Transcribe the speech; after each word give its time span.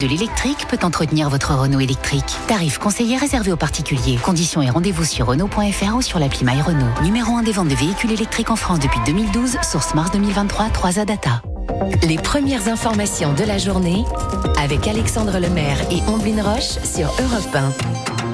De 0.00 0.06
l'électrique 0.06 0.66
peut 0.66 0.78
entretenir 0.82 1.28
votre 1.28 1.54
Renault 1.54 1.80
électrique. 1.80 2.24
Tarif 2.48 2.78
conseiller 2.78 3.18
réservé 3.18 3.52
aux 3.52 3.56
particuliers. 3.56 4.16
Conditions 4.16 4.62
et 4.62 4.70
rendez-vous 4.70 5.04
sur 5.04 5.26
Renault.fr 5.26 5.94
ou 5.94 6.00
sur 6.00 6.18
l'appli 6.18 6.42
My 6.42 6.62
Renault. 6.62 6.88
Numéro 7.02 7.36
1 7.36 7.42
des 7.42 7.52
ventes 7.52 7.68
de 7.68 7.74
véhicules 7.74 8.10
électriques 8.10 8.50
en 8.50 8.56
France 8.56 8.78
depuis 8.78 8.98
2012, 9.04 9.58
source 9.62 9.94
mars 9.94 10.10
2023, 10.12 10.70
3 10.70 11.00
a 11.00 11.04
Data. 11.04 11.42
Les 12.08 12.16
premières 12.16 12.66
informations 12.68 13.34
de 13.34 13.44
la 13.44 13.58
journée 13.58 14.06
avec 14.58 14.88
Alexandre 14.88 15.38
Lemaire 15.38 15.76
et 15.90 16.00
Omblin 16.08 16.42
Roche 16.42 16.82
sur 16.82 17.08
Europe 17.20 17.54
1. 17.54 18.29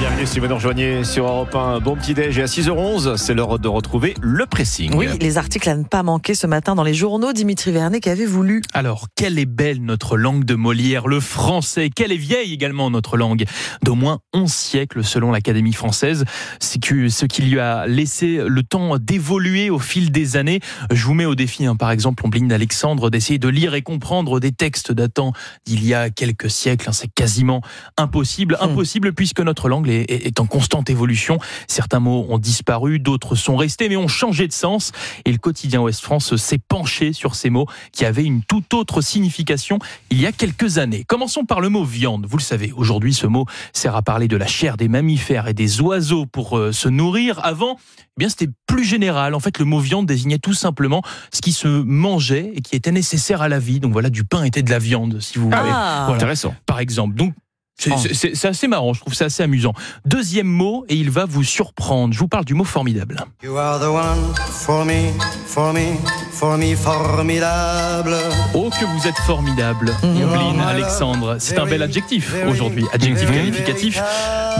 Bienvenue 0.00 0.26
si 0.26 0.40
vous 0.40 0.46
nous 0.46 0.54
rejoignez 0.54 1.04
sur 1.04 1.26
Europe 1.26 1.54
1. 1.54 1.80
Bon 1.80 1.94
petit 1.94 2.14
déj 2.14 2.38
et 2.38 2.42
à 2.42 2.46
6h11, 2.46 3.18
c'est 3.18 3.34
l'heure 3.34 3.58
de 3.58 3.68
retrouver 3.68 4.14
le 4.22 4.46
pressing. 4.46 4.94
Oui, 4.94 5.08
les 5.20 5.36
articles 5.36 5.68
à 5.68 5.76
ne 5.76 5.84
pas 5.84 6.02
manquer 6.02 6.34
ce 6.34 6.46
matin 6.46 6.74
dans 6.74 6.84
les 6.84 6.94
journaux. 6.94 7.34
Dimitri 7.34 7.70
Vernet, 7.70 8.00
qu'avez-vous 8.00 8.42
lu? 8.42 8.62
Alors, 8.72 9.08
quelle 9.14 9.38
est 9.38 9.44
belle 9.44 9.84
notre 9.84 10.16
langue 10.16 10.44
de 10.46 10.54
Molière, 10.54 11.06
le 11.06 11.20
français? 11.20 11.90
Quelle 11.94 12.12
est 12.12 12.16
vieille 12.16 12.54
également 12.54 12.88
notre 12.88 13.18
langue? 13.18 13.44
D'au 13.82 13.94
moins 13.94 14.20
11 14.32 14.50
siècles 14.50 15.04
selon 15.04 15.32
l'Académie 15.32 15.74
française. 15.74 16.24
C'est 16.60 16.82
que 16.82 17.10
ce 17.10 17.26
qui 17.26 17.42
lui 17.42 17.60
a 17.60 17.86
laissé 17.86 18.40
le 18.46 18.62
temps 18.62 18.96
d'évoluer 18.96 19.68
au 19.68 19.78
fil 19.78 20.10
des 20.10 20.38
années. 20.38 20.60
Je 20.90 21.04
vous 21.04 21.12
mets 21.12 21.26
au 21.26 21.34
défi, 21.34 21.66
hein, 21.66 21.76
par 21.76 21.90
exemple, 21.90 22.24
Ombline 22.24 22.48
d'Alexandre, 22.48 23.10
d'essayer 23.10 23.38
de 23.38 23.48
lire 23.48 23.74
et 23.74 23.82
comprendre 23.82 24.40
des 24.40 24.52
textes 24.52 24.92
datant 24.92 25.34
d'il 25.66 25.84
y 25.84 25.92
a 25.92 26.08
quelques 26.08 26.48
siècles. 26.48 26.88
Hein, 26.88 26.92
c'est 26.92 27.12
quasiment 27.14 27.60
impossible. 27.98 28.56
Hmm. 28.62 28.70
Impossible 28.70 29.12
puisque 29.12 29.40
notre 29.40 29.68
langue 29.68 29.89
est, 29.90 30.26
est 30.26 30.40
en 30.40 30.46
constante 30.46 30.90
évolution. 30.90 31.38
Certains 31.68 32.00
mots 32.00 32.26
ont 32.28 32.38
disparu, 32.38 32.98
d'autres 32.98 33.34
sont 33.34 33.56
restés, 33.56 33.88
mais 33.88 33.96
ont 33.96 34.08
changé 34.08 34.46
de 34.46 34.52
sens. 34.52 34.92
Et 35.24 35.32
le 35.32 35.38
quotidien 35.38 35.80
Ouest 35.80 36.00
France 36.00 36.36
s'est 36.36 36.58
penché 36.58 37.12
sur 37.12 37.34
ces 37.34 37.50
mots 37.50 37.66
qui 37.92 38.04
avaient 38.04 38.24
une 38.24 38.42
toute 38.42 38.72
autre 38.74 39.00
signification 39.00 39.78
il 40.10 40.20
y 40.20 40.26
a 40.26 40.32
quelques 40.32 40.78
années. 40.78 41.04
Commençons 41.04 41.44
par 41.44 41.60
le 41.60 41.68
mot 41.68 41.84
viande. 41.84 42.26
Vous 42.26 42.36
le 42.36 42.42
savez, 42.42 42.72
aujourd'hui, 42.72 43.14
ce 43.14 43.26
mot 43.26 43.46
sert 43.72 43.96
à 43.96 44.02
parler 44.02 44.28
de 44.28 44.36
la 44.36 44.46
chair 44.46 44.76
des 44.76 44.88
mammifères 44.88 45.48
et 45.48 45.54
des 45.54 45.80
oiseaux 45.80 46.26
pour 46.26 46.58
euh, 46.58 46.72
se 46.72 46.88
nourrir. 46.88 47.40
Avant, 47.44 47.76
eh 47.78 48.04
bien, 48.16 48.28
c'était 48.28 48.48
plus 48.66 48.84
général. 48.84 49.34
En 49.34 49.40
fait, 49.40 49.58
le 49.58 49.64
mot 49.64 49.80
viande 49.80 50.06
désignait 50.06 50.38
tout 50.38 50.54
simplement 50.54 51.02
ce 51.32 51.40
qui 51.40 51.52
se 51.52 51.68
mangeait 51.68 52.52
et 52.54 52.60
qui 52.60 52.76
était 52.76 52.92
nécessaire 52.92 53.42
à 53.42 53.48
la 53.48 53.58
vie. 53.58 53.80
Donc 53.80 53.92
voilà, 53.92 54.10
du 54.10 54.24
pain 54.24 54.44
était 54.44 54.62
de 54.62 54.70
la 54.70 54.78
viande, 54.78 55.20
si 55.20 55.38
vous 55.38 55.44
voulez. 55.46 55.56
Ah. 55.56 56.04
Voilà 56.06 56.16
Intéressant. 56.16 56.54
par 56.66 56.80
exemple. 56.80 57.14
Donc, 57.14 57.34
c'est- 57.80 58.44
Oh. 58.44 58.46
assez 58.48 58.68
marrant, 58.68 58.92
je 58.92 59.00
trouve 59.00 59.14
ça 59.14 59.26
assez 59.26 59.42
amusant. 59.42 59.72
Deuxième 60.04 60.46
mot, 60.46 60.84
et 60.88 60.94
il 60.96 61.10
va 61.10 61.24
vous 61.24 61.44
surprendre. 61.44 62.12
Je 62.14 62.18
vous 62.18 62.28
parle 62.28 62.44
du 62.44 62.54
mot 62.54 62.64
formidable. 62.64 63.16
You 63.42 63.56
are 63.56 63.78
the 63.80 63.84
one 63.84 64.34
for 64.36 64.84
me, 64.84 65.10
for 65.46 65.72
me, 65.72 65.96
for 66.30 66.56
me, 66.56 66.74
formidable. 66.76 68.14
Oh, 68.54 68.70
que 68.70 68.84
vous 68.84 69.06
êtes 69.06 69.18
formidable, 69.18 69.94
Ombline, 70.02 70.60
Alexandre. 70.60 71.36
C'est 71.38 71.58
un 71.58 71.66
bel 71.66 71.82
adjectif 71.82 72.34
aujourd'hui, 72.48 72.84
adjectif 72.92 73.30
qualificatif. 73.30 74.02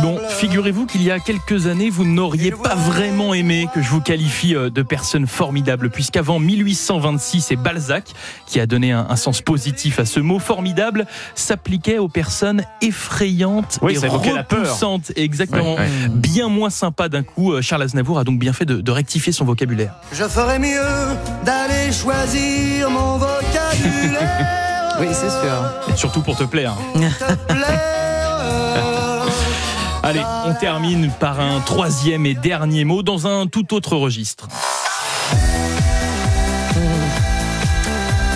Bon, 0.03 0.19
figurez-vous 0.29 0.87
qu'il 0.87 1.03
y 1.03 1.11
a 1.11 1.19
quelques 1.19 1.67
années, 1.67 1.91
vous 1.91 2.05
n'auriez 2.05 2.53
pas 2.53 2.75
vraiment 2.75 3.35
aimé 3.35 3.69
que 3.75 3.83
je 3.83 3.89
vous 3.89 4.01
qualifie 4.01 4.55
euh, 4.55 4.71
de 4.71 4.83
personne 4.83 5.27
formidable, 5.27 5.91
puisqu'avant 5.91 6.39
1826, 6.39 7.41
c'est 7.41 7.57
Balzac 7.57 8.05
qui 8.47 8.61
a 8.61 8.67
donné 8.67 8.93
un, 8.93 9.07
un 9.09 9.17
sens 9.17 9.43
positif 9.43 9.99
à 9.99 10.05
ce 10.05 10.21
mot. 10.21 10.39
Formidable 10.39 11.07
s'appliquait 11.35 11.99
aux 11.99 12.09
personnes 12.09 12.63
effrayantes 12.83 13.79
Oui, 13.83 13.99
et 14.03 14.07
repoussantes. 14.09 15.13
Exactement. 15.17 15.77
Bien 16.09 16.49
moins 16.49 16.71
sympa 16.71 17.09
d'un 17.09 17.23
coup. 17.23 17.53
Euh, 17.53 17.63
Charles 17.63 17.83
Aznavour 17.83 18.19
a 18.19 18.25
donc 18.25 18.39
bien 18.39 18.53
fait 18.53 18.65
de, 18.65 18.81
de 18.81 18.91
rectifier 18.91 19.33
son 19.33 19.45
vocabulaire. 19.45 19.95
Je 20.13 20.25
ferais 20.25 20.59
mieux 20.59 20.81
d'aller 21.61 21.93
choisir 21.93 22.91
mon 22.91 23.19
vocabulaire. 23.19 24.97
Oui, 25.01 25.09
c'est 25.13 25.31
sûr. 25.31 25.93
Et 25.93 25.97
surtout 25.97 26.23
pour 26.23 26.37
te 26.37 26.45
plaire. 26.45 26.75
Te 26.95 27.35
plaire. 27.53 29.27
Allez, 30.03 30.23
on 30.47 30.55
termine 30.55 31.11
par 31.21 31.41
un 31.41 31.61
troisième 31.61 32.25
et 32.25 32.35
dernier 32.35 32.85
mot 32.85 33.03
dans 33.03 33.27
un 33.27 33.47
tout 33.47 33.75
autre 33.75 33.97
registre. 33.97 34.49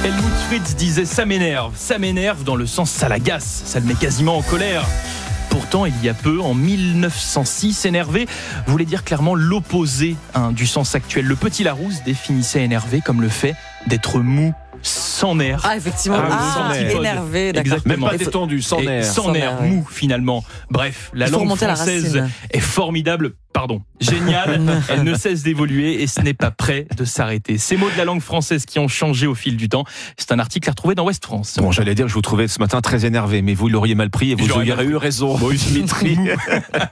Helmut 0.04 0.34
Fritz 0.48 0.74
disait 0.76 1.06
ça 1.06 1.24
m'énerve. 1.24 1.72
Ça 1.76 1.98
m'énerve 1.98 2.44
dans 2.44 2.56
le 2.56 2.66
sens 2.66 2.90
ça 2.90 3.08
l'agace, 3.08 3.62
ça 3.64 3.80
le 3.80 3.86
met 3.86 3.94
quasiment 3.94 4.36
en 4.36 4.42
colère. 4.42 4.84
Pourtant, 5.54 5.86
il 5.86 5.94
y 6.02 6.08
a 6.08 6.14
peu, 6.14 6.40
en 6.40 6.52
1906, 6.52 7.84
énervé 7.84 8.26
voulait 8.66 8.84
dire 8.84 9.04
clairement 9.04 9.36
l'opposé 9.36 10.16
hein, 10.34 10.50
du 10.50 10.66
sens 10.66 10.96
actuel. 10.96 11.26
Le 11.26 11.36
petit 11.36 11.62
Larousse 11.62 12.02
définissait 12.04 12.64
énervé 12.64 13.00
comme 13.00 13.22
le 13.22 13.28
fait 13.28 13.54
d'être 13.86 14.18
mou, 14.18 14.52
sans 15.14 15.34
nerfs. 15.36 15.60
Ah, 15.64 15.76
effectivement. 15.76 16.18
Ah 16.20 16.26
oui, 16.28 16.34
Ah, 16.36 16.54
sans 16.54 16.68
nerfs. 16.70 16.90
énervé, 16.96 17.52
d'accord. 17.52 17.72
Exactement. 17.72 18.06
Même 18.08 18.18
pas 18.18 18.24
détendu, 18.24 18.62
sans 18.62 18.80
et 18.80 18.86
nerfs. 18.86 19.04
Sans, 19.04 19.32
Sans 19.32 19.62
mou 19.62 19.86
finalement. 19.88 20.44
Bref, 20.70 21.10
la 21.14 21.28
langue 21.28 21.48
la 21.48 21.56
française 21.76 22.24
est 22.50 22.60
formidable, 22.60 23.34
pardon, 23.52 23.82
géniale. 24.00 24.60
Elle 24.88 25.04
ne 25.04 25.14
cesse 25.14 25.44
d'évoluer 25.44 26.02
et 26.02 26.08
ce 26.08 26.20
n'est 26.20 26.34
pas 26.34 26.50
prêt 26.50 26.88
de 26.96 27.04
s'arrêter. 27.04 27.58
Ces 27.58 27.76
mots 27.76 27.90
de 27.90 27.96
la 27.96 28.04
langue 28.04 28.20
française 28.20 28.66
qui 28.66 28.80
ont 28.80 28.88
changé 28.88 29.28
au 29.28 29.36
fil 29.36 29.56
du 29.56 29.68
temps, 29.68 29.84
c'est 30.16 30.32
un 30.32 30.40
article 30.40 30.68
à 30.68 30.72
retrouver 30.72 30.96
dans 30.96 31.04
Ouest 31.06 31.24
France. 31.24 31.56
Bon, 31.58 31.70
j'allais 31.70 31.94
dire, 31.94 32.08
je 32.08 32.14
vous 32.14 32.22
trouvais 32.22 32.48
ce 32.48 32.58
matin 32.58 32.80
très 32.80 33.06
énervé, 33.06 33.40
mais 33.40 33.54
vous 33.54 33.68
l'auriez 33.68 33.94
mal 33.94 34.10
pris 34.10 34.32
et 34.32 34.34
vous 34.34 34.50
auriez 34.50 34.74
mal 34.74 34.90
eu 34.90 34.96
raison, 34.96 35.38
Dimitri. 35.68 36.18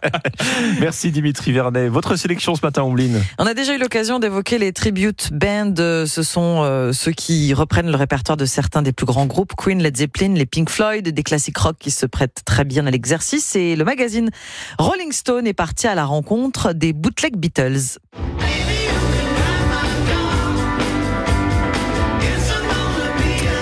Merci 0.81 1.11
Dimitri 1.11 1.51
Vernet. 1.51 1.89
Votre 1.89 2.15
sélection 2.15 2.55
ce 2.55 2.61
matin, 2.63 2.83
Ombline 2.83 3.21
On 3.39 3.47
a 3.47 3.55
déjà 3.55 3.75
eu 3.75 3.79
l'occasion 3.79 4.21
d'évoquer 4.21 4.59
les 4.59 4.73
tribute 4.73 5.31
bands. 5.33 5.75
Ce 6.07 6.23
sont 6.23 6.63
euh, 6.63 6.93
ceux 6.93 7.13
qui 7.13 7.53
reprennent 7.53 7.91
le 7.91 7.97
répertoire 7.97 8.12
de 8.13 8.45
certains 8.45 8.83
des 8.83 8.93
plus 8.93 9.07
grands 9.07 9.25
groupes, 9.25 9.55
Queen, 9.57 9.83
Led 9.83 9.97
Zeppelin, 9.97 10.35
les 10.35 10.45
Pink 10.45 10.69
Floyd, 10.69 11.09
des 11.09 11.23
classiques 11.23 11.57
rock 11.57 11.77
qui 11.79 11.91
se 11.91 12.05
prêtent 12.05 12.43
très 12.45 12.65
bien 12.65 12.87
à 12.87 12.91
l'exercice. 12.91 13.57
Et 13.57 13.75
le 13.75 13.85
magazine 13.85 14.31
Rolling 14.79 15.13
Stone 15.13 15.47
est 15.47 15.55
parti 15.55 15.87
à 15.87 15.95
la 15.95 16.05
rencontre 16.05 16.75
des 16.75 16.93
bootleg 16.93 17.37
Beatles. 17.37 17.99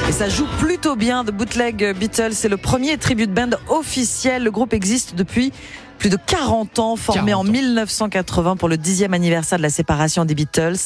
Et 0.09 0.12
ça 0.12 0.28
joue 0.28 0.47
plutôt 0.59 0.97
bien. 0.97 1.25
The 1.25 1.31
Bootleg 1.31 1.97
Beatles, 1.97 2.33
c'est 2.33 2.49
le 2.49 2.56
premier 2.56 2.99
tribute 2.99 3.33
band 3.33 3.50
officiel. 3.69 4.43
Le 4.43 4.50
groupe 4.50 4.72
existe 4.72 5.15
depuis 5.15 5.53
plus 6.00 6.09
de 6.09 6.16
40 6.16 6.78
ans, 6.78 6.97
formé 6.97 7.33
40 7.33 7.47
en 7.47 7.49
ans. 7.49 7.53
1980 7.53 8.56
pour 8.56 8.71
le 8.71 8.78
dixième 8.78 9.12
anniversaire 9.12 9.59
de 9.59 9.62
la 9.62 9.69
séparation 9.69 10.25
des 10.25 10.34
Beatles. 10.34 10.78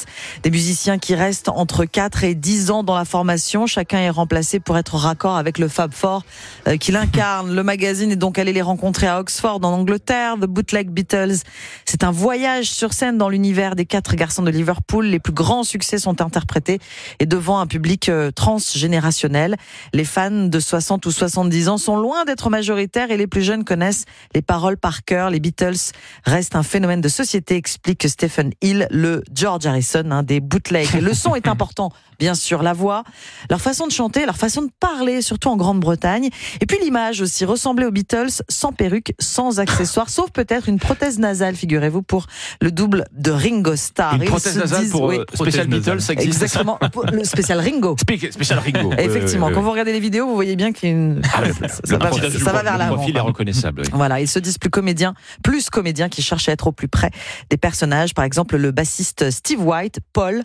Des 0.43 0.51
musiciens 0.51 0.99
qui 0.99 1.15
restent 1.15 1.49
entre 1.49 1.85
4 1.85 2.25
et 2.25 2.35
10 2.35 2.73
ans 2.73 2.83
dans 2.83 2.97
la 2.97 3.05
formation. 3.05 3.69
Chacun 3.69 3.99
est 4.01 4.11
remplacé 4.11 4.59
pour 4.59 4.77
être 4.77 4.97
raccord 4.97 5.37
avec 5.37 5.59
le 5.59 5.69
Fab 5.69 5.95
Four 5.95 6.25
euh, 6.67 6.77
qu'il 6.79 6.97
incarne. 6.97 7.55
Le 7.55 7.63
magazine 7.63 8.11
est 8.11 8.17
donc 8.17 8.41
allé 8.41 8.53
les 8.53 8.61
rencontrer 8.61 9.07
à 9.07 9.21
Oxford, 9.21 9.61
en 9.63 9.73
Angleterre. 9.73 10.35
The 10.35 10.47
Bootleg 10.47 10.91
Beatles, 10.91 11.37
c'est 11.85 12.03
un 12.03 12.11
voyage 12.11 12.67
sur 12.67 12.93
scène 12.93 13.17
dans 13.17 13.29
l'univers 13.29 13.77
des 13.77 13.87
quatre 13.87 14.17
garçons 14.17 14.43
de 14.43 14.51
Liverpool. 14.51 15.07
Les 15.07 15.21
plus 15.21 15.33
grands 15.33 15.63
succès 15.63 15.99
sont 15.99 16.23
interprétés 16.23 16.81
et 17.21 17.27
devant 17.27 17.61
un 17.61 17.69
public 17.69 18.09
euh, 18.09 18.33
transgénérationnel. 18.33 19.55
Les 19.93 20.05
fans 20.05 20.49
de 20.49 20.59
60 20.59 21.07
ou 21.07 21.13
70 21.13 21.69
ans 21.69 21.79
sont 21.79 21.97
loin 21.97 22.25
d'être 22.25 22.51
majoritaires 22.51 23.13
et 23.13 23.17
les 23.17 23.29
plus 23.29 23.43
jeunes 23.43 23.63
connaissent 23.63 24.07
les 24.35 24.43
paroles 24.43 24.77
par 24.77 25.04
Les 25.11 25.41
Beatles 25.41 25.93
restent 26.25 26.57
un 26.57 26.63
phénomène 26.63 27.01
de 27.01 27.09
société, 27.09 27.57
explique 27.57 28.09
Stephen 28.09 28.53
Hill, 28.63 28.87
le 28.91 29.23
George 29.33 29.67
Harrison 29.67 30.11
hein, 30.11 30.23
des 30.23 30.41
bootlegs. 30.41 31.01
Le 31.01 31.15
son 31.15 31.35
est 31.35 31.49
important, 31.55 31.93
bien 32.25 32.35
sûr, 32.35 32.63
la 32.63 32.73
voix, 32.73 33.05
leur 33.51 33.61
façon 33.61 33.87
de 33.87 33.93
chanter, 33.93 34.25
leur 34.25 34.39
façon 34.39 34.63
de 34.63 34.71
parler, 34.81 35.21
surtout 35.21 35.51
en 35.51 35.57
Grande-Bretagne. 35.57 36.31
Et 36.63 36.65
puis 36.65 36.79
l'image 36.83 37.21
aussi, 37.21 37.45
ressembler 37.45 37.85
aux 37.85 37.91
Beatles 37.91 38.31
sans 38.49 38.73
perruque, 38.73 39.13
sans 39.21 39.61
accessoires, 39.61 40.09
sauf 40.09 40.31
peut-être 40.31 40.67
une 40.71 40.79
prothèse 40.79 41.19
nasale, 41.19 41.55
figurez-vous, 41.55 42.01
pour 42.01 42.25
le 42.63 42.71
double 42.71 43.05
de 43.13 43.31
Ringo 43.31 43.77
Starr. 43.77 44.15
Une 44.15 44.25
prothèse 44.25 44.55
se 44.55 44.59
nasale 44.61 44.81
disent- 44.85 44.91
pour 44.93 45.03
oui, 45.03 45.19
euh, 45.19 45.45
nasale. 45.45 45.67
Beatles, 45.67 46.01
ça 46.01 46.13
existe 46.15 46.43
Exactement, 46.43 46.79
le 47.13 47.25
spécial 47.25 47.61
Ringo. 47.61 47.95
Spé- 48.01 48.33
Spécial 48.33 48.59
Ringo. 48.61 48.93
Effectivement, 48.97 49.51
quand 49.53 49.61
vous 49.61 49.71
regardez 49.71 49.93
les 49.93 50.01
vidéos, 50.01 50.27
vous 50.27 50.35
voyez 50.35 50.57
bien 50.57 50.73
qu'il 50.73 50.89
y 50.89 50.93
a 50.93 50.95
une... 50.97 51.21
Ah, 51.35 51.43
le- 51.43 51.53
ça, 51.53 51.61
le 51.61 51.69
ça 51.91 51.99
va, 51.99 52.09
profil- 52.09 52.39
ça 52.43 52.53
va 52.53 52.63
vers 52.63 52.73
le 52.73 52.79
l'avant. 52.79 52.95
profil 52.97 53.17
est 53.19 53.21
reconnaissable. 53.21 53.83
oui. 53.85 53.89
Voilà, 53.93 54.23
ils 54.23 54.29
se 54.29 54.39
disent 54.39 54.57
plus 54.57 54.71
comédiens, 54.71 55.13
plus 55.43 55.69
comédiens 55.69 56.09
qui 56.09 56.23
cherchent 56.23 56.49
à 56.49 56.53
être 56.53 56.69
au 56.69 56.73
plus 56.73 56.89
près 56.89 57.11
des 57.51 57.59
personnages. 57.59 58.15
Par 58.15 58.25
exemple, 58.25 58.57
le 58.57 58.71
bassiste 58.71 59.31
Steve 59.31 59.61
White, 59.67 59.99
Paul, 60.15 60.43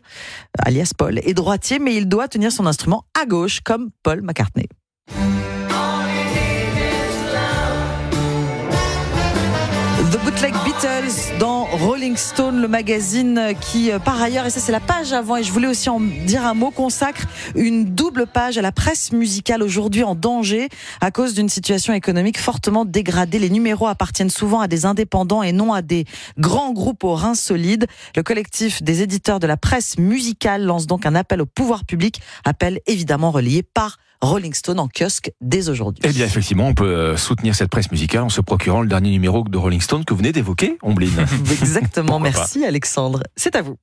alias 0.66 0.92
Paul, 0.98 1.20
est 1.20 1.34
droitier, 1.34 1.69
mais 1.78 1.96
il 1.96 2.08
doit 2.10 2.28
tenir 2.28 2.52
son 2.52 2.66
instrument 2.66 3.06
à 3.20 3.28
gauche, 3.28 3.60
comme 3.62 3.92
Paul 4.02 4.24
McCartney. 4.24 4.70
The 10.12 10.18
Bootleg 10.24 10.56
Beatles 10.66 11.38
dans 11.40 11.66
Rolling 11.66 12.18
Stone, 12.18 12.62
le 12.62 12.68
magazine 12.68 13.54
qui, 13.62 13.92
euh, 13.92 14.00
par 14.00 14.20
ailleurs, 14.20 14.48
et 14.48 14.50
ça 14.50 14.60
c'est 14.60 14.72
la 14.72 14.80
page 14.80 15.14
avant, 15.14 15.38
et 15.38 15.44
je 15.44 15.52
voulais 15.52 15.68
aussi 15.68 15.88
en 15.88 16.00
dire 16.00 16.48
un 16.48 16.56
mot, 16.56 16.72
consacre 16.72 17.28
une 17.54 17.86
double 17.86 18.26
page 18.26 18.58
à 18.58 18.64
la 18.64 18.72
presse 18.72 19.12
musicale 19.12 19.62
aujourd'hui 19.62 20.04
en 20.04 20.16
danger 20.16 20.70
à 21.00 21.12
cause 21.12 21.36
d'une 21.36 21.48
situation 21.48 21.94
économique 21.94 22.40
fortement 22.40 22.86
dégradée. 22.86 23.38
Les 23.38 23.52
numéros 23.52 23.86
appartiennent 23.86 24.32
souvent 24.32 24.62
à 24.62 24.68
des 24.68 24.88
indépendants 24.88 25.44
et 25.44 25.52
non 25.52 25.74
à 25.74 25.84
des 25.84 26.06
grands 26.40 26.74
groupes 26.74 27.04
aux 27.04 27.14
reins 27.14 27.36
solides. 27.36 27.86
Le 28.16 28.24
collectif 28.24 28.82
des 28.82 29.04
éditeurs 29.04 29.40
de 29.40 29.46
la 29.46 29.58
presse 29.58 30.00
musicale 30.00 30.64
lance 30.64 30.88
donc 30.88 31.06
un 31.06 31.14
appel 31.14 31.40
au 31.40 31.46
pouvoir 31.46 31.86
public, 31.86 32.20
appel 32.46 32.80
évidemment 32.88 33.30
relié 33.30 33.62
par 33.62 33.98
Rolling 34.22 34.54
Stone 34.54 34.80
en 34.80 34.88
kiosque 34.88 35.32
dès 35.40 35.70
aujourd'hui. 35.70 36.02
Eh 36.06 36.10
bien, 36.10 36.26
effectivement, 36.26 36.68
on 36.68 36.74
peut 36.74 36.86
euh, 36.86 37.18
soutenir 37.18 37.56
cette 37.56 37.70
presse 37.70 37.90
musicale 37.92 38.24
en 38.24 38.30
se 38.30 38.42
procurant 38.42 38.82
le 38.82 38.88
dernier 38.88 39.12
numéro 39.12 39.44
de 39.44 39.58
Rolling 39.58 39.82
Stone 39.82 40.04
que 40.04 40.14
vous 40.14 40.18
venez 40.20 40.34
d'évoquer, 40.34 40.78
Ombline. 40.82 41.26
Exactement, 41.52 42.20
merci 42.20 42.66
Alexandre. 42.66 43.24
C'est 43.36 43.56
à 43.56 43.62
vous. 43.62 43.78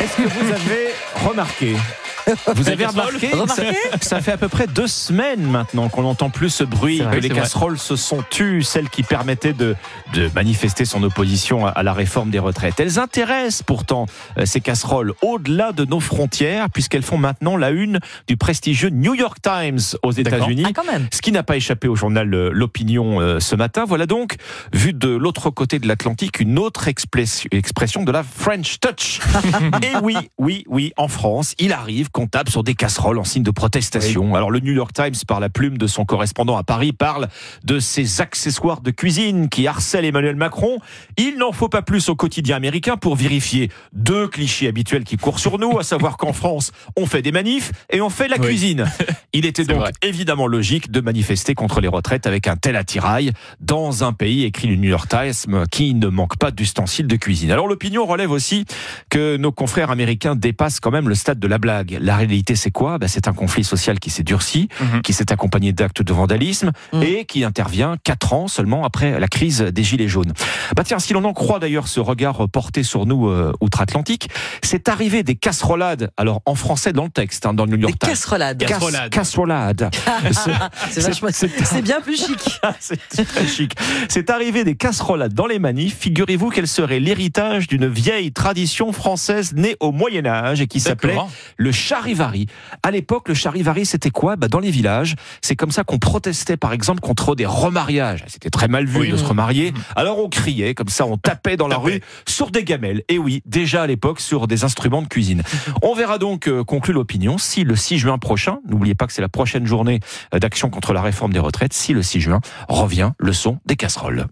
Est-ce 0.00 0.16
que 0.16 0.22
vous 0.22 0.52
avez 0.52 1.28
remarqué? 1.28 1.76
vous 2.54 2.68
avez 2.68 2.86
remarqué, 2.86 3.28
Remarqué 3.28 3.72
ça 4.00 4.20
fait 4.20 4.32
à 4.32 4.36
peu 4.36 4.48
près 4.48 4.66
deux 4.66 4.86
semaines 4.86 5.42
maintenant 5.42 5.88
qu'on 5.88 6.02
n'entend 6.02 6.30
plus 6.30 6.50
ce 6.50 6.64
bruit, 6.64 7.00
vrai, 7.00 7.16
que 7.16 7.20
les 7.20 7.28
vrai. 7.28 7.40
casseroles 7.40 7.78
se 7.78 7.96
sont 7.96 8.22
tues, 8.30 8.62
celles 8.62 8.88
qui 8.88 9.02
permettaient 9.02 9.52
de, 9.52 9.74
de 10.14 10.30
manifester 10.34 10.84
son 10.84 11.02
opposition 11.02 11.66
à, 11.66 11.70
à 11.70 11.82
la 11.82 11.92
réforme 11.92 12.30
des 12.30 12.38
retraites. 12.38 12.78
Elles 12.78 12.98
intéressent 12.98 13.62
pourtant 13.62 14.06
euh, 14.38 14.46
ces 14.46 14.60
casseroles 14.60 15.12
au-delà 15.22 15.72
de 15.72 15.84
nos 15.84 16.00
frontières, 16.00 16.70
puisqu'elles 16.70 17.02
font 17.02 17.18
maintenant 17.18 17.56
la 17.56 17.70
une 17.70 18.00
du 18.26 18.36
prestigieux 18.36 18.90
New 18.90 19.14
York 19.14 19.38
Times 19.42 19.80
aux. 20.02 20.12
États-Unis. 20.20 20.64
Ah. 20.66 20.82
Ce 21.12 21.20
qui 21.22 21.32
n'a 21.32 21.42
pas 21.42 21.56
échappé 21.56 21.88
au 21.88 21.96
journal 21.96 22.32
euh, 22.32 22.50
L'Opinion 22.52 23.20
euh, 23.20 23.40
ce 23.40 23.56
matin. 23.56 23.84
Voilà 23.86 24.06
donc, 24.06 24.36
vu 24.72 24.92
de 24.92 25.08
l'autre 25.08 25.50
côté 25.50 25.78
de 25.78 25.88
l'Atlantique, 25.88 26.40
une 26.40 26.58
autre 26.58 26.88
expression, 26.88 27.48
expression 27.52 28.02
de 28.02 28.12
la 28.12 28.22
French 28.22 28.80
Touch. 28.80 29.20
Et 29.82 29.96
oui, 30.02 30.16
oui, 30.38 30.64
oui, 30.68 30.92
en 30.96 31.08
France, 31.08 31.54
il 31.58 31.72
arrive 31.72 32.09
tape 32.30 32.50
sur 32.50 32.62
des 32.62 32.74
casseroles 32.74 33.18
en 33.18 33.24
signe 33.24 33.42
de 33.42 33.50
protestation. 33.50 34.34
Alors 34.34 34.50
le 34.50 34.60
New 34.60 34.72
York 34.72 34.92
Times, 34.92 35.14
par 35.26 35.40
la 35.40 35.48
plume 35.48 35.78
de 35.78 35.86
son 35.86 36.04
correspondant 36.04 36.56
à 36.56 36.62
Paris, 36.62 36.92
parle 36.92 37.28
de 37.64 37.78
ces 37.78 38.20
accessoires 38.20 38.80
de 38.82 38.90
cuisine 38.90 39.48
qui 39.48 39.66
harcèlent 39.66 40.04
Emmanuel 40.04 40.36
Macron. 40.36 40.78
Il 41.16 41.38
n'en 41.38 41.52
faut 41.52 41.68
pas 41.68 41.82
plus 41.82 42.08
au 42.08 42.14
quotidien 42.16 42.56
américain 42.56 42.96
pour 42.96 43.16
vérifier 43.16 43.70
deux 43.92 44.28
clichés 44.28 44.68
habituels 44.68 45.04
qui 45.04 45.16
courent 45.16 45.38
sur 45.38 45.58
nous, 45.58 45.78
à 45.78 45.82
savoir 45.82 46.16
qu'en 46.16 46.32
France, 46.32 46.72
on 46.96 47.06
fait 47.06 47.22
des 47.22 47.32
manifs 47.32 47.72
et 47.90 48.00
on 48.00 48.10
fait 48.10 48.28
la 48.28 48.36
Oui. 48.38 48.46
cuisine. 48.46 48.84
Il 49.32 49.46
était 49.46 49.64
donc 49.64 49.78
vrai. 49.78 49.92
évidemment 50.02 50.46
logique 50.46 50.90
de 50.90 51.00
manifester 51.00 51.54
contre 51.54 51.80
les 51.80 51.88
retraites 51.88 52.26
avec 52.26 52.46
un 52.48 52.56
tel 52.56 52.76
attirail 52.76 53.32
dans 53.60 54.04
un 54.04 54.12
pays, 54.12 54.44
écrit 54.44 54.68
le 54.68 54.76
New 54.76 54.88
York 54.90 55.08
Times, 55.08 55.64
qui 55.70 55.94
ne 55.94 56.08
manque 56.08 56.36
pas 56.36 56.50
d'ustensiles 56.50 57.06
de 57.06 57.16
cuisine. 57.16 57.50
Alors 57.50 57.68
l'opinion 57.68 58.06
relève 58.06 58.30
aussi 58.30 58.64
que 59.08 59.36
nos 59.36 59.52
confrères 59.52 59.90
américains 59.90 60.34
dépassent 60.36 60.80
quand 60.80 60.90
même 60.90 61.08
le 61.08 61.14
stade 61.14 61.38
de 61.38 61.46
la 61.46 61.58
blague. 61.58 61.98
La 62.02 62.16
réalité, 62.16 62.56
c'est 62.56 62.70
quoi? 62.70 62.98
Ben, 62.98 63.06
C'est 63.08 63.28
un 63.28 63.32
conflit 63.32 63.62
social 63.64 63.98
qui 64.00 64.08
s'est 64.10 64.22
durci, 64.22 64.68
Mhm. 64.80 65.02
qui 65.02 65.12
s'est 65.12 65.30
accompagné 65.32 65.72
d'actes 65.72 66.02
de 66.02 66.12
vandalisme 66.12 66.72
Mhm. 66.92 67.02
et 67.02 67.24
qui 67.26 67.44
intervient 67.44 67.96
quatre 68.02 68.32
ans 68.32 68.48
seulement 68.48 68.84
après 68.84 69.20
la 69.20 69.28
crise 69.28 69.60
des 69.60 69.82
Gilets 69.84 70.08
jaunes. 70.08 70.32
Bah 70.74 70.82
tiens, 70.84 70.98
si 70.98 71.12
l'on 71.12 71.24
en 71.24 71.32
croit 71.32 71.58
d'ailleurs 71.58 71.88
ce 71.88 72.00
regard 72.00 72.48
porté 72.48 72.82
sur 72.82 73.04
nous 73.06 73.28
euh, 73.28 73.52
outre-Atlantique, 73.60 74.28
c'est 74.62 74.88
arrivé 74.88 75.22
des 75.22 75.34
casserolades, 75.36 76.10
alors 76.16 76.40
en 76.46 76.54
français 76.54 76.92
dans 76.92 77.04
le 77.04 77.10
texte, 77.10 77.44
hein, 77.46 77.52
dans 77.54 77.64
le 77.64 77.72
New 77.72 77.76
Des 77.76 77.82
York 77.82 77.98
Times. 77.98 78.10
casserolades. 78.10 78.58
Cas- 78.58 78.66
Casserolades. 78.66 79.10
Casserolades. 79.10 79.90
C'est- 80.90 81.82
bien 81.82 82.00
plus 82.00 82.16
chic. 82.16 82.60
c'est 82.80 83.24
très 83.26 83.46
chic. 83.46 83.74
C'est 84.08 84.30
arrivé 84.30 84.64
des 84.64 84.74
casserolades 84.76 85.34
dans 85.34 85.46
les 85.46 85.58
manifs. 85.58 85.96
Figurez-vous 85.98 86.50
qu'elles 86.50 86.68
seraient 86.68 87.00
l'héritage 87.00 87.66
d'une 87.66 87.86
vieille 87.88 88.32
tradition 88.32 88.92
française 88.92 89.52
née 89.54 89.76
au 89.80 89.92
Moyen 89.92 90.26
Âge 90.26 90.60
et 90.60 90.66
qui 90.66 90.80
s'appelait 90.80 91.16
le 91.56 91.72
charivari. 91.90 92.46
À 92.84 92.92
l'époque, 92.92 93.28
le 93.28 93.34
charivari, 93.34 93.84
c'était 93.84 94.10
quoi? 94.10 94.36
Bah, 94.36 94.46
Dans 94.48 94.60
les 94.60 94.70
villages, 94.70 95.16
c'est 95.42 95.56
comme 95.56 95.72
ça 95.72 95.82
qu'on 95.82 95.98
protestait, 95.98 96.56
par 96.56 96.72
exemple, 96.72 97.00
contre 97.00 97.34
des 97.34 97.46
remariages. 97.46 98.24
C'était 98.28 98.48
très 98.50 98.68
mal 98.68 98.86
vu 98.86 99.00
Oui. 99.00 99.10
de 99.10 99.16
se 99.16 99.24
remarier. 99.24 99.74
Alors 99.96 100.18
on 100.20 100.28
criait, 100.28 100.74
comme 100.74 100.88
ça, 100.88 101.04
on 101.06 101.16
tapait 101.16 101.56
dans 101.56 101.66
la 101.66 101.76
Tapait. 101.76 101.94
rue 101.94 102.00
sur 102.28 102.52
des 102.52 102.62
gamelles. 102.62 103.02
Et 103.08 103.18
oui, 103.18 103.42
déjà 103.44 103.82
à 103.82 103.86
l'époque, 103.88 104.20
sur 104.20 104.46
des 104.46 104.62
instruments 104.62 105.02
de 105.02 105.08
cuisine. 105.08 105.42
On 105.82 105.94
verra 105.94 106.18
donc, 106.18 106.46
euh, 106.48 106.62
conclut 106.62 106.92
l'opinion, 106.94 107.38
si 107.38 107.64
le 107.64 107.74
6 107.74 107.98
juin 107.98 108.18
prochain, 108.18 108.58
n'oubliez 108.68 108.94
pas 108.94 109.06
que 109.08 109.12
c'est 109.12 109.22
la 109.22 109.28
prochaine 109.28 109.66
journée 109.66 109.98
euh, 110.32 110.38
d'action 110.38 110.70
contre 110.70 110.92
la 110.92 111.02
réforme 111.02 111.32
des 111.32 111.40
retraites, 111.40 111.72
si 111.72 111.92
le 111.92 112.02
6 112.02 112.20
juin 112.20 112.40
revient 112.68 113.10
le 113.18 113.32
son 113.32 113.58
des 113.66 113.74
casseroles. 113.76 114.26